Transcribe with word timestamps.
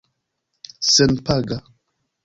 senpaga 0.93 1.57